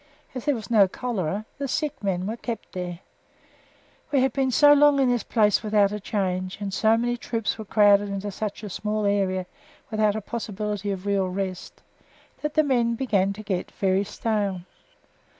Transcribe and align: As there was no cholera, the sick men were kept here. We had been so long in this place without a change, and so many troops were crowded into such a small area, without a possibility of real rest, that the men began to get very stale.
As 0.33 0.45
there 0.45 0.55
was 0.55 0.71
no 0.71 0.87
cholera, 0.87 1.45
the 1.59 1.67
sick 1.67 2.03
men 2.03 2.25
were 2.25 2.35
kept 2.35 2.73
here. 2.73 3.01
We 4.11 4.21
had 4.21 4.33
been 4.33 4.49
so 4.49 4.73
long 4.73 4.99
in 4.99 5.11
this 5.11 5.21
place 5.21 5.61
without 5.61 5.91
a 5.91 5.99
change, 5.99 6.59
and 6.59 6.73
so 6.73 6.97
many 6.97 7.17
troops 7.17 7.55
were 7.59 7.65
crowded 7.65 8.09
into 8.09 8.31
such 8.31 8.63
a 8.63 8.69
small 8.71 9.05
area, 9.05 9.45
without 9.91 10.15
a 10.15 10.21
possibility 10.21 10.89
of 10.89 11.05
real 11.05 11.27
rest, 11.29 11.83
that 12.41 12.55
the 12.55 12.63
men 12.63 12.95
began 12.95 13.31
to 13.33 13.43
get 13.43 13.69
very 13.69 14.03
stale. 14.03 14.61